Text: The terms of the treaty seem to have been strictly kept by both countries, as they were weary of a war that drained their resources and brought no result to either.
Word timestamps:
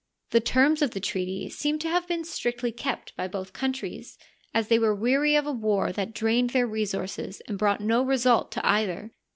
The 0.31 0.39
terms 0.41 0.81
of 0.81 0.95
the 0.95 0.99
treaty 0.99 1.47
seem 1.47 1.77
to 1.77 1.87
have 1.87 2.07
been 2.07 2.23
strictly 2.23 2.71
kept 2.71 3.15
by 3.15 3.27
both 3.27 3.53
countries, 3.53 4.17
as 4.51 4.67
they 4.67 4.79
were 4.79 4.95
weary 4.95 5.35
of 5.35 5.45
a 5.45 5.51
war 5.51 5.91
that 5.91 6.11
drained 6.15 6.49
their 6.49 6.65
resources 6.65 7.39
and 7.47 7.55
brought 7.55 7.81
no 7.81 8.01
result 8.01 8.51
to 8.53 8.67
either. 8.67 9.11